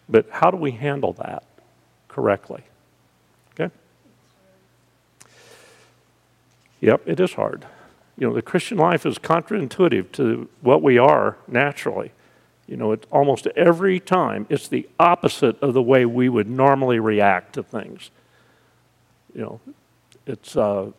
[0.09, 1.45] But how do we handle that
[2.09, 2.63] correctly?
[3.53, 3.73] Okay?
[6.81, 7.67] Yep, it is hard.
[8.19, 12.13] You know, the Christian life is counterintuitive to what we are naturally.
[12.67, 16.99] You know, it's almost every time it's the opposite of the way we would normally
[16.99, 18.11] react to things.
[19.35, 19.61] You know,
[20.27, 20.93] it's, uh,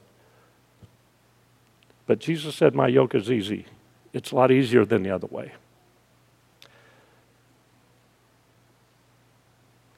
[2.06, 3.66] but Jesus said, My yoke is easy.
[4.12, 5.54] It's a lot easier than the other way.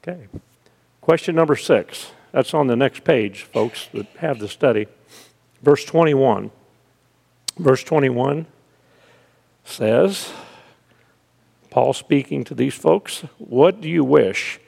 [0.06, 0.28] Okay.
[1.00, 2.12] Question number six.
[2.30, 4.86] That's on the next page, folks that have the study.
[5.62, 6.52] Verse 21.
[7.58, 8.46] Verse 21
[9.64, 10.32] says,
[11.70, 14.60] Paul speaking to these folks, What do you wish?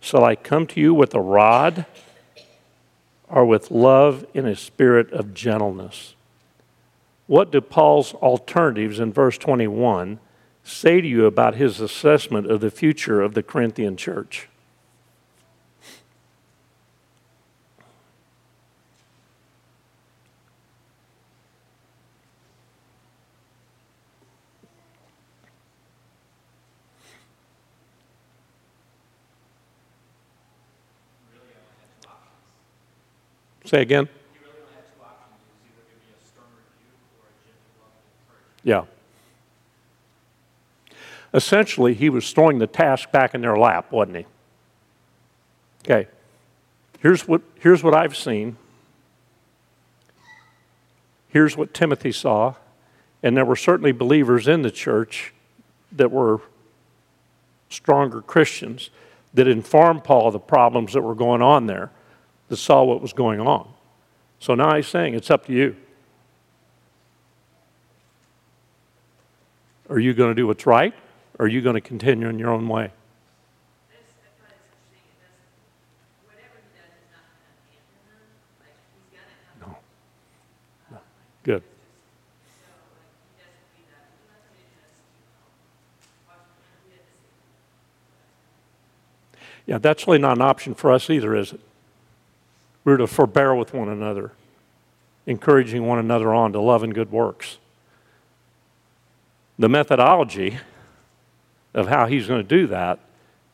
[0.00, 1.84] Shall I come to you with a rod
[3.28, 6.14] or with love in a spirit of gentleness?
[7.26, 10.20] What do Paul's alternatives in verse 21
[10.62, 14.48] say to you about his assessment of the future of the Corinthian church?
[33.66, 34.08] Say again.
[38.62, 38.84] Yeah.
[41.34, 44.26] Essentially, he was throwing the task back in their lap, wasn't he?
[45.84, 46.08] Okay.
[47.00, 48.56] Here's what, here's what I've seen.
[51.28, 52.54] Here's what Timothy saw.
[53.22, 55.34] And there were certainly believers in the church
[55.92, 56.40] that were
[57.68, 58.90] stronger Christians
[59.34, 61.90] that informed Paul of the problems that were going on there,
[62.48, 63.68] that saw what was going on.
[64.38, 65.76] So now he's saying it's up to you.
[69.88, 70.94] Are you going to do what's right?
[71.38, 72.90] Or are you going to continue in your own way?
[79.60, 79.76] No.
[80.90, 80.98] no.
[81.44, 81.62] Good.
[89.66, 91.60] Yeah, that's really not an option for us either, is it?
[92.86, 94.30] We're to forbear with one another,
[95.26, 97.58] encouraging one another on to love and good works.
[99.58, 100.58] The methodology
[101.74, 103.00] of how he's going to do that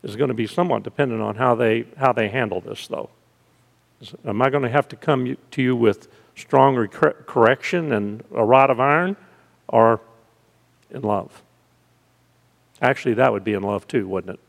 [0.03, 3.09] is going to be somewhat dependent on how they, how they handle this, though.
[4.27, 8.69] Am I going to have to come to you with strong correction and a rod
[8.69, 9.17] of iron,
[9.67, 10.03] or
[10.91, 11.41] in love?
[12.83, 14.41] Actually, that would be in love too, wouldn't it?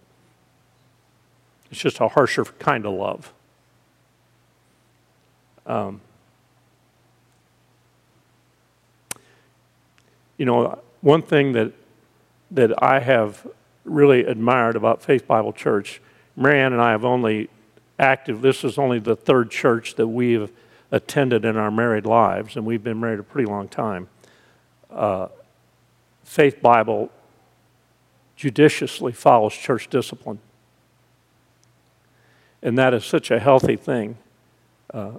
[1.72, 3.32] It's just a harsher kind of love.
[5.66, 6.02] Um,
[10.38, 11.74] you know, one thing that
[12.52, 13.48] that I have
[13.84, 16.02] really admired about Faith Bible Church,
[16.36, 17.50] Marianne and I have only
[17.98, 18.42] active.
[18.42, 20.52] This is only the third church that we've
[20.92, 24.08] attended in our married lives, and we've been married a pretty long time.
[24.92, 25.28] Uh,
[26.24, 27.10] Faith Bible
[28.36, 30.40] judiciously follows church discipline.
[32.62, 34.18] And that is such a healthy thing
[34.94, 35.12] uh,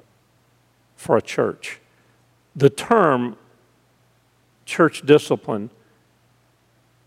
[1.04, 1.80] for a church.
[2.56, 3.36] The term
[4.64, 5.68] church discipline,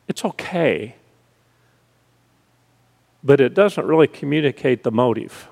[0.07, 0.95] it's okay,
[3.23, 5.47] but it doesn't really communicate the motive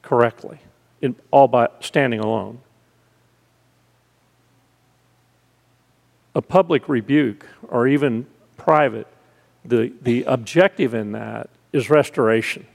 [0.00, 0.60] correctly,
[1.02, 2.60] in, all by standing alone.
[6.34, 8.26] A public rebuke, or even
[8.56, 9.06] private,
[9.66, 12.66] the, the objective in that is restoration.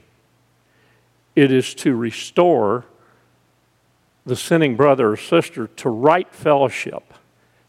[1.34, 2.84] It is to restore
[4.26, 7.14] the sinning brother or sister to right fellowship.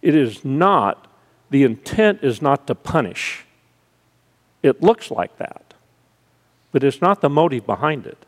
[0.01, 1.07] It is not,
[1.51, 3.45] the intent is not to punish.
[4.63, 5.75] It looks like that,
[6.71, 8.25] but it's not the motive behind it.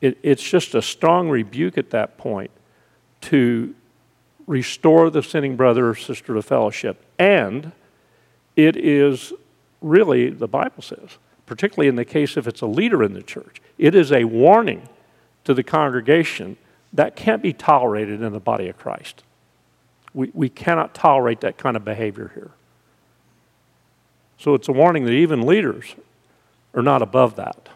[0.00, 2.52] it it's just a strong rebuke at that point
[3.22, 3.74] to
[4.46, 7.04] restore the sinning brother or sister to fellowship.
[7.18, 7.72] And
[8.54, 9.32] it is
[9.80, 13.60] really, the Bible says, particularly in the case if it's a leader in the church.
[13.76, 14.88] It is a warning
[15.44, 16.58] to the congregation
[16.94, 19.24] that can't be tolerated in the body of Christ.
[20.14, 22.52] We, we cannot tolerate that kind of behavior here.
[24.38, 25.96] So it's a warning that even leaders
[26.72, 27.68] are not above that.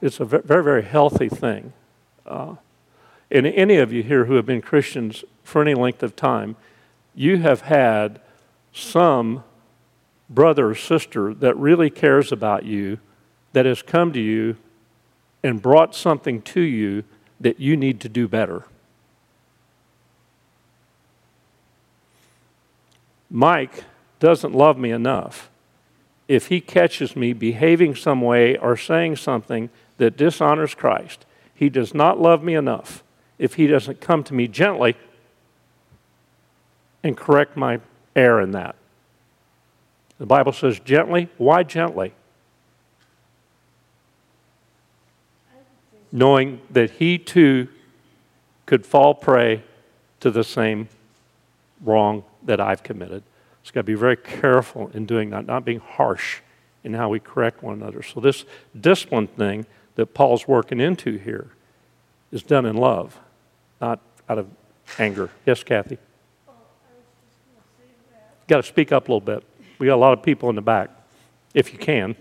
[0.00, 1.72] It's a very, very healthy thing.
[2.26, 2.56] Uh,
[3.30, 6.56] and any of you here who have been Christians for any length of time,
[7.14, 8.20] you have had
[8.72, 9.44] some
[10.28, 12.98] brother or sister that really cares about you,
[13.52, 14.56] that has come to you
[15.42, 17.04] and brought something to you
[17.44, 18.64] that you need to do better.
[23.30, 23.84] Mike
[24.18, 25.50] doesn't love me enough
[26.26, 29.68] if he catches me behaving some way or saying something
[29.98, 31.26] that dishonors Christ.
[31.54, 33.02] He does not love me enough
[33.38, 34.96] if he doesn't come to me gently
[37.02, 37.80] and correct my
[38.16, 38.74] error in that.
[40.16, 41.28] The Bible says gently.
[41.36, 42.14] Why gently?
[46.14, 47.66] Knowing that he too
[48.66, 49.64] could fall prey
[50.20, 50.88] to the same
[51.82, 53.24] wrong that I've committed.
[53.60, 56.38] It's got to be very careful in doing that, not being harsh
[56.84, 58.00] in how we correct one another.
[58.00, 58.44] So, this
[58.80, 61.50] discipline thing that Paul's working into here
[62.30, 63.18] is done in love,
[63.80, 63.98] not
[64.28, 64.46] out of
[65.00, 65.30] anger.
[65.44, 65.98] Yes, Kathy?
[68.46, 69.42] Got to speak up a little bit.
[69.80, 70.90] We got a lot of people in the back,
[71.54, 72.14] if you can.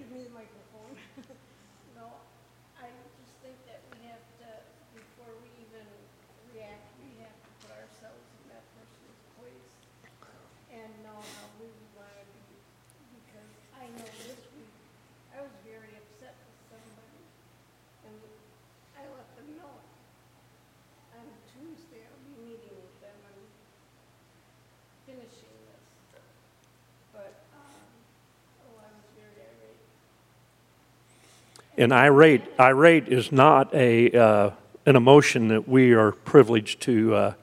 [31.77, 34.51] And irate, irate is not a, uh,
[34.85, 37.33] an emotion that we are privileged to uh,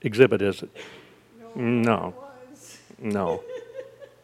[0.00, 0.70] exhibit, is it?
[1.56, 2.14] No.
[3.00, 3.42] No.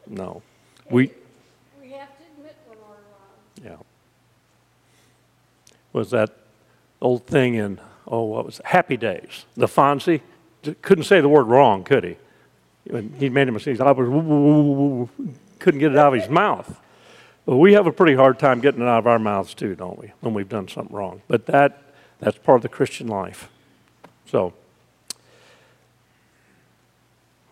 [0.07, 0.43] No.
[0.91, 1.13] We,
[1.81, 3.79] we have to admit when we're wrong.
[3.81, 3.85] Yeah.
[5.93, 6.31] was that
[7.01, 8.67] old thing in, oh, what was it?
[8.67, 9.45] Happy Days.
[9.57, 10.21] The Fonzie
[10.81, 12.17] couldn't say the word wrong, could he?
[13.19, 13.81] He made a mistake.
[13.81, 15.09] I was,
[15.59, 16.81] couldn't get it out of his mouth.
[17.49, 19.99] But we have a pretty hard time getting it out of our mouths too, don't
[19.99, 21.23] we, when we've done something wrong.
[21.29, 21.83] But that,
[22.19, 23.49] that's part of the Christian life.
[24.27, 24.53] So,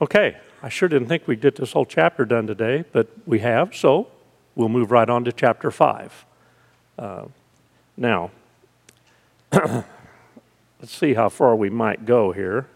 [0.03, 3.75] okay, I sure didn't think we'd get this whole chapter done today, but we have,
[3.75, 4.09] so
[4.55, 6.27] we'll move right on to chapter 5.
[6.99, 7.25] Uh,
[7.97, 8.31] now,
[9.51, 9.87] let's
[10.89, 12.67] see how far we might go here.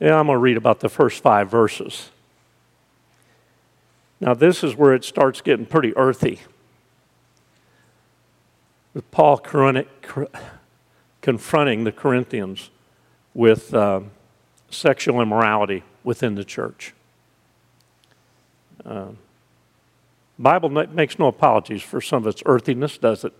[0.00, 2.08] Yeah, I'm going to read about the first five verses.
[4.20, 6.40] Now, this is where it starts getting pretty earthy.
[8.92, 9.86] With Paul confronting
[11.84, 12.70] the Corinthians
[13.32, 14.00] with uh,
[14.70, 16.94] sexual immorality within the church.
[18.84, 19.08] Uh,
[20.38, 23.32] Bible makes no apologies for some of its earthiness, does it?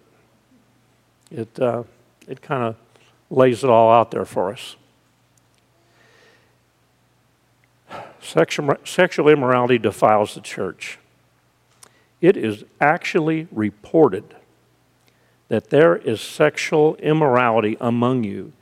[1.30, 1.84] It, uh,
[2.28, 2.76] it kind of
[3.30, 4.76] lays it all out there for us.
[8.22, 10.98] Sexual, sexual immorality defiles the church.
[12.20, 14.34] It is actually reported
[15.48, 18.52] that there is sexual immorality among you,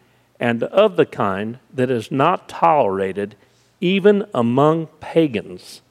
[0.41, 3.35] and of the kind that is not tolerated
[3.81, 5.83] even among pagans.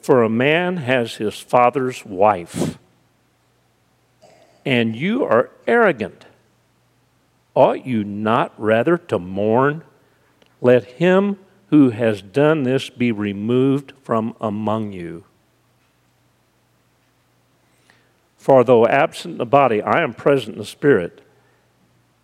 [0.00, 2.78] For a man has his father's wife,
[4.66, 6.26] and you are arrogant.
[7.54, 9.82] Ought you not rather to mourn?
[10.60, 11.38] Let him
[11.70, 15.24] who has done this be removed from among you.
[18.36, 21.20] For though absent in the body, I am present in the spirit,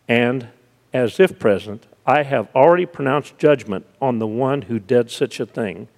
[0.09, 0.49] and
[0.93, 5.47] as if present, I have already pronounced judgment on the one who did such a
[5.47, 5.89] thing.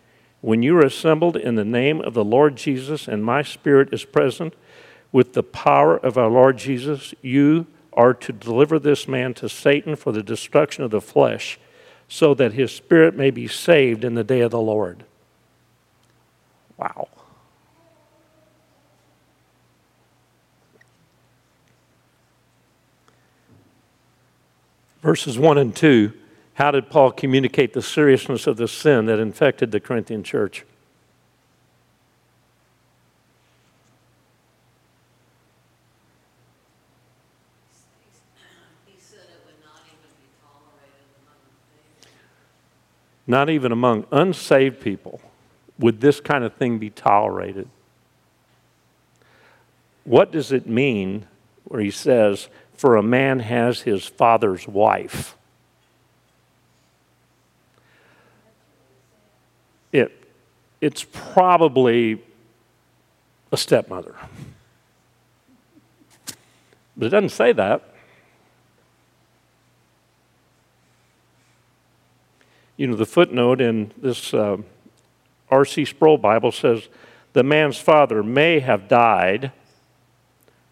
[0.41, 4.05] When you are assembled in the name of the Lord Jesus, and my spirit is
[4.05, 4.55] present
[5.11, 9.97] with the power of our Lord Jesus, you are to deliver this man to Satan
[9.97, 11.59] for the destruction of the flesh
[12.09, 15.05] so that his spirit may be saved in the day of the Lord.
[16.77, 17.09] Wow.
[25.03, 26.13] Verses 1 and 2
[26.59, 30.65] how did Paul communicate the seriousness of the sin that infected the Corinthian church?
[43.29, 45.21] Not even among unsaved people
[45.79, 47.69] would this kind of thing be tolerated.
[50.05, 51.27] What does it mean
[51.65, 55.37] where he says, For a man has his father's wife?
[59.93, 60.11] It,
[60.81, 62.23] it's probably
[63.53, 64.15] a stepmother.
[66.97, 67.95] But it doesn't say that.
[72.79, 74.57] You know, the footnote in this uh,
[75.51, 75.85] R.C.
[75.85, 76.89] Sproul Bible says
[77.33, 79.53] the man's father may have died,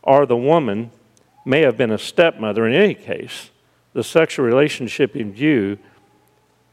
[0.03, 0.93] or the woman
[1.45, 2.67] may have been a stepmother.
[2.67, 3.51] In any case,
[3.93, 5.79] the sexual relationship in view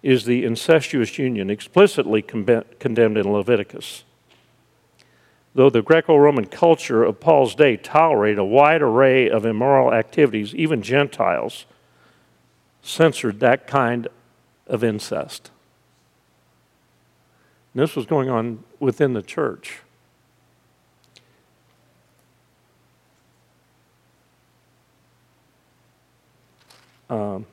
[0.04, 4.04] is the incestuous union explicitly condemned in Leviticus.
[5.56, 10.54] Though the Greco Roman culture of Paul's day tolerated a wide array of immoral activities,
[10.54, 11.66] even Gentiles
[12.84, 14.08] censored that kind
[14.68, 15.52] of incest.
[17.74, 19.80] And this was going on within the church.
[27.10, 27.46] Um,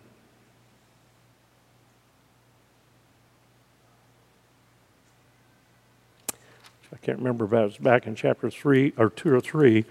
[6.92, 9.84] I can't remember if that was back in chapter 3 or 2 or 3,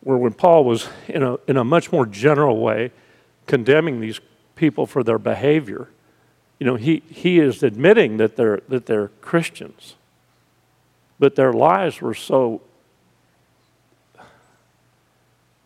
[0.00, 2.92] where when Paul was in a, in a much more general way
[3.46, 4.20] condemning these
[4.56, 5.88] people for their behavior.
[6.58, 9.94] You know, he, he is admitting that they're, that they're Christians,
[11.18, 12.62] but their lives were so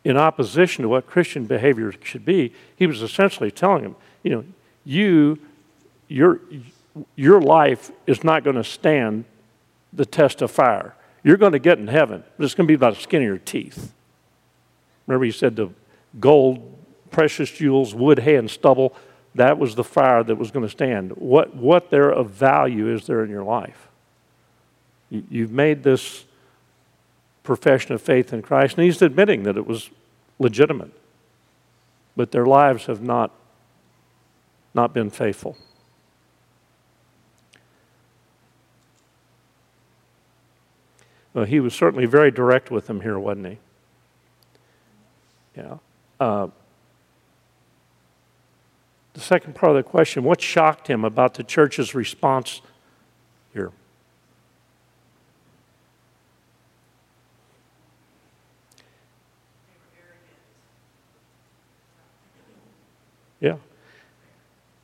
[0.03, 2.53] in opposition to what Christian behavior should be.
[2.77, 4.45] He was essentially telling them, you know,
[4.85, 5.39] you,
[6.09, 6.41] your,
[7.17, 9.25] your life is not going to stand
[9.93, 10.95] the test of fire.
[11.23, 13.27] You're going to get in heaven, but it's going to be about the skin of
[13.27, 13.93] your teeth.
[15.07, 15.69] Remember, he said the
[16.19, 16.80] gold
[17.11, 18.95] precious jewels, wood, hay, and stubble,
[19.35, 21.13] that was the fire that was going to stand.
[21.13, 23.89] What, what there of value is there in your life?
[25.09, 26.25] You, you've made this
[27.43, 29.91] profession of faith in Christ, and he's admitting that it was
[30.39, 30.93] legitimate.
[32.17, 33.31] But their lives have not,
[34.75, 35.57] not been faithful.
[41.33, 43.59] Well, he was certainly very direct with them here, wasn't he?
[45.57, 45.79] Yeah.
[46.19, 46.49] Uh,
[49.15, 52.63] the second part of the question what shocked him about the church's response
[53.53, 53.73] here?
[63.41, 63.57] Yeah.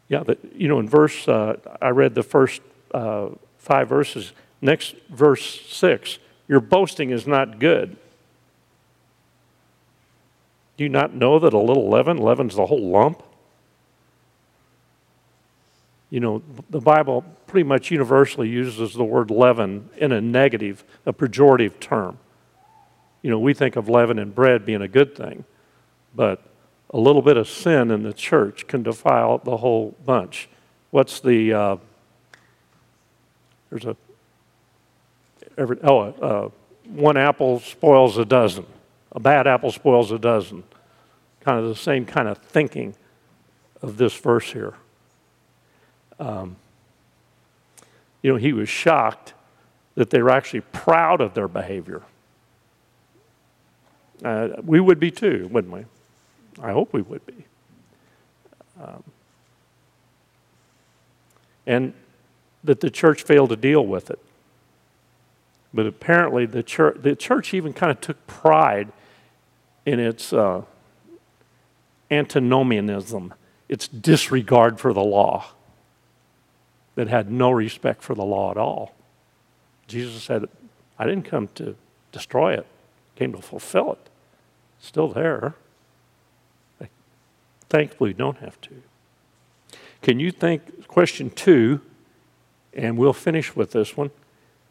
[0.08, 2.62] Yeah, the, you know, in verse, uh, I read the first
[2.92, 4.32] uh, five verses.
[4.60, 6.18] Next, verse six
[6.48, 7.96] your boasting is not good.
[10.76, 13.22] Do you not know that a little leaven leavens the whole lump?
[16.10, 21.12] You know, the Bible pretty much universally uses the word leaven in a negative, a
[21.12, 22.18] pejorative term.
[23.22, 25.44] You know, we think of leaven in bread being a good thing,
[26.14, 26.42] but
[26.90, 30.48] a little bit of sin in the church can defile the whole bunch.
[30.90, 31.76] What's the, uh,
[33.70, 33.96] there's a,
[35.58, 36.48] every, oh, uh,
[36.88, 38.64] one apple spoils a dozen.
[39.10, 40.62] A bad apple spoils a dozen.
[41.40, 42.94] Kind of the same kind of thinking
[43.82, 44.74] of this verse here.
[46.18, 46.56] Um,
[48.22, 49.34] you know, he was shocked
[49.94, 52.02] that they were actually proud of their behavior.
[54.24, 55.84] Uh, we would be too, wouldn't we?
[56.62, 57.44] I hope we would be.
[58.82, 59.02] Um,
[61.66, 61.94] and
[62.64, 64.18] that the church failed to deal with it.
[65.72, 68.90] But apparently, the church, the church even kind of took pride
[69.84, 70.62] in its uh,
[72.10, 73.34] antinomianism,
[73.68, 75.46] its disregard for the law,
[76.96, 78.94] that had no respect for the law at all.
[79.86, 80.46] Jesus said,
[80.98, 81.76] I didn't come to
[82.10, 82.66] destroy it,
[83.14, 84.10] I came to fulfill it.
[84.78, 85.54] It's still there.
[87.68, 88.82] Thankfully, don't have to.
[90.00, 91.80] Can you think, question two,
[92.72, 94.10] and we'll finish with this one.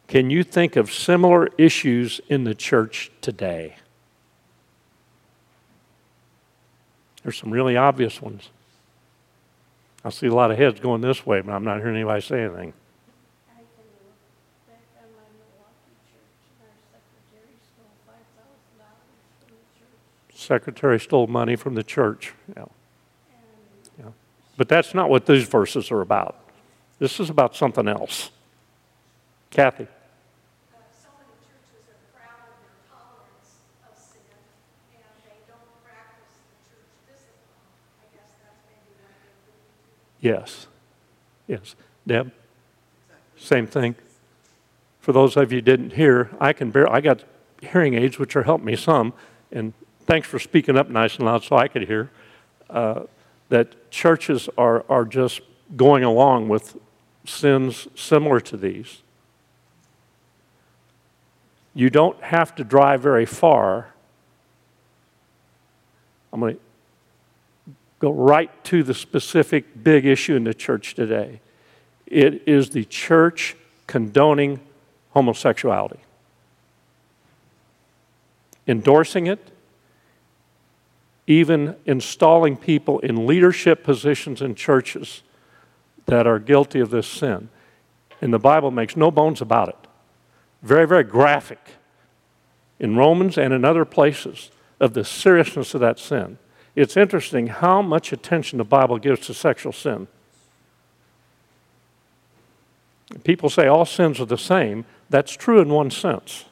[0.06, 3.76] Can you think of similar issues in the church today?
[7.22, 8.50] There's some really obvious ones.
[10.06, 12.44] I see a lot of heads going this way, but I'm not hearing anybody say
[12.44, 12.72] anything.
[20.32, 22.34] Secretary stole money from the church.
[22.56, 22.66] Yeah.
[23.98, 24.10] yeah.
[24.56, 26.36] But that's not what these verses are about.
[27.00, 28.30] This is about something else.
[29.50, 29.88] Kathy.
[40.26, 40.66] Yes.
[41.46, 41.76] Yes.
[42.04, 42.32] Deb?
[43.36, 43.94] Same thing.
[44.98, 47.22] For those of you didn't hear, I can bear I got
[47.62, 49.12] hearing aids which are helping me some,
[49.52, 49.72] and
[50.04, 52.10] thanks for speaking up nice and loud so I could hear.
[52.68, 53.02] Uh,
[53.50, 55.42] that churches are, are just
[55.76, 56.76] going along with
[57.24, 59.02] sins similar to these.
[61.72, 63.94] You don't have to drive very far.
[66.32, 66.60] I'm going to
[67.98, 71.40] go right to the specific big issue in the church today.
[72.06, 74.60] It is the church condoning
[75.10, 76.00] homosexuality,
[78.66, 79.50] endorsing it,
[81.26, 85.22] even installing people in leadership positions in churches
[86.04, 87.48] that are guilty of this sin.
[88.20, 89.76] And the Bible makes no bones about it.
[90.62, 91.58] Very, very graphic
[92.78, 96.38] in Romans and in other places of the seriousness of that sin
[96.76, 100.06] it's interesting how much attention the Bible gives to sexual sin.
[103.24, 104.84] People say all sins are the same.
[105.08, 106.44] That's true in one sense.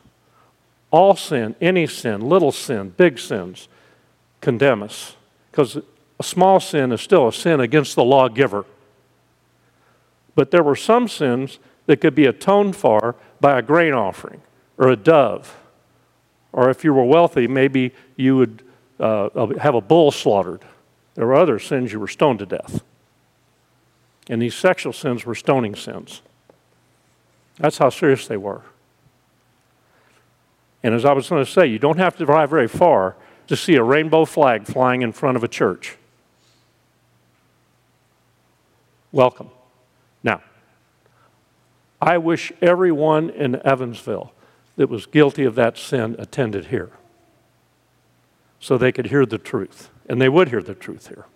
[0.90, 3.68] All sin, any sin, little sin, big sins,
[4.40, 5.16] condemn us.
[5.50, 5.76] Because
[6.18, 8.64] a small sin is still a sin against the lawgiver.
[10.34, 14.40] But there were some sins that could be atoned for by a grain offering
[14.78, 15.56] or a dove.
[16.52, 18.62] Or if you were wealthy, maybe you would
[19.00, 20.62] uh, have a bull slaughtered.
[21.14, 22.82] There were other sins you were stoned to death.
[24.28, 26.22] And these sexual sins were stoning sins.
[27.58, 28.62] That's how serious they were.
[30.82, 33.16] And as I was going to say, you don't have to drive very far
[33.46, 35.96] to see a rainbow flag flying in front of a church.
[39.12, 39.50] Welcome.
[40.22, 40.42] Now,
[42.00, 44.32] I wish everyone in Evansville
[44.76, 46.90] that was guilty of that sin attended here
[48.64, 49.90] so they could hear the truth.
[50.08, 51.26] And they would hear the truth here.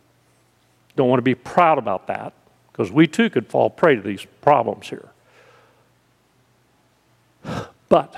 [0.96, 2.32] Don't want to be proud about that
[2.72, 5.10] because we too could fall prey to these problems here.
[7.90, 8.14] But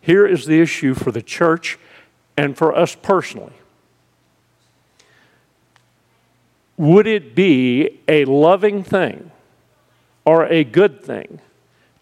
[0.00, 1.78] here is the issue for the church
[2.36, 3.52] and for us personally.
[6.76, 9.30] Would it be a loving thing
[10.24, 11.40] or a good thing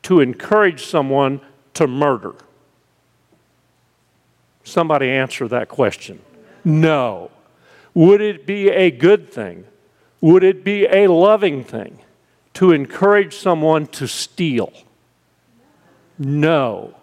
[0.05, 1.43] to encourage someone
[1.75, 2.35] to murder?
[4.67, 6.21] Somebody answer that question.
[6.65, 7.31] No.
[7.95, 9.65] Would it be a good thing?
[10.21, 12.01] Would it be a loving thing
[12.55, 14.73] to encourage someone to steal?
[16.19, 16.97] No.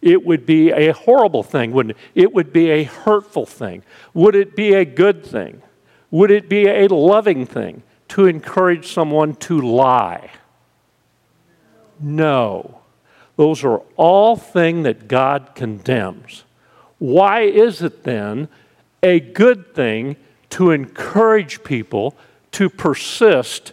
[0.00, 2.22] It would be a horrible thing, wouldn't it?
[2.22, 3.84] It would be a hurtful thing.
[4.12, 5.62] Would it be a good thing?
[6.10, 10.32] Would it be a loving thing to encourage someone to lie?
[12.00, 12.80] No.
[13.36, 16.42] Those are all things that God condemns.
[17.02, 18.46] Why is it then
[19.02, 20.14] a good thing
[20.50, 22.14] to encourage people
[22.52, 23.72] to persist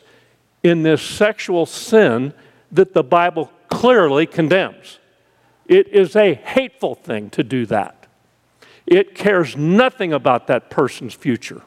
[0.63, 2.33] in this sexual sin
[2.71, 4.97] that the Bible clearly condemns?
[5.67, 8.07] It is a hateful thing to do that.
[8.87, 11.61] It cares nothing about that person's future.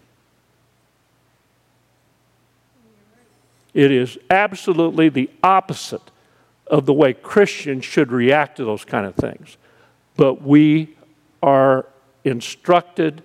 [3.72, 6.10] It is absolutely the opposite
[6.66, 9.56] of the way Christians should react to those kind of things.
[10.16, 10.96] But we
[11.42, 11.86] are
[12.24, 13.22] instructed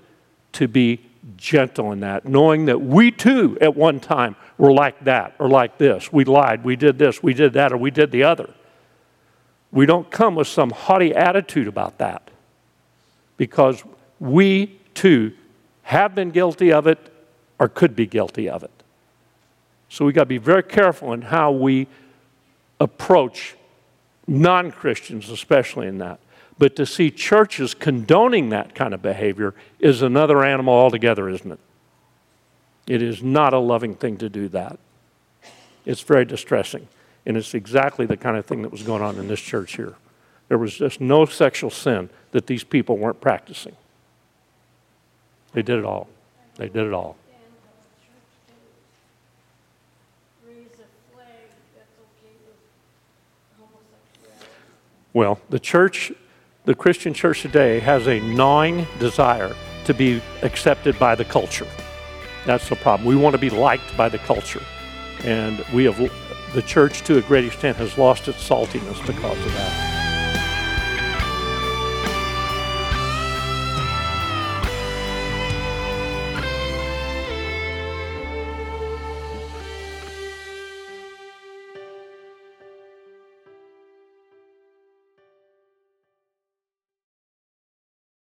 [0.53, 1.01] to be
[1.35, 5.77] gentle in that, knowing that we too at one time were like that or like
[5.77, 6.11] this.
[6.11, 8.53] We lied, we did this, we did that, or we did the other.
[9.71, 12.31] We don't come with some haughty attitude about that
[13.35, 13.83] because
[14.19, 15.33] we too
[15.83, 17.13] have been guilty of it
[17.59, 18.71] or could be guilty of it.
[19.89, 21.87] So we got to be very careful in how we
[22.79, 23.55] approach
[24.27, 26.19] non Christians, especially in that.
[26.59, 31.59] But to see churches condoning that kind of behavior is another animal altogether, isn't it?
[32.87, 34.79] It is not a loving thing to do that.
[35.85, 36.87] It's very distressing.
[37.25, 39.95] And it's exactly the kind of thing that was going on in this church here.
[40.47, 43.75] There was just no sexual sin that these people weren't practicing.
[45.53, 46.07] They did it all.
[46.55, 47.17] They did it all.
[55.13, 56.11] Well, the church,
[56.67, 59.55] the Christian church today, has a gnawing desire
[59.85, 61.65] to be accepted by the culture.
[62.45, 63.07] That's the problem.
[63.07, 64.61] We want to be liked by the culture.
[65.23, 65.97] And we have,
[66.53, 69.96] the church to a great extent has lost its saltiness because of that.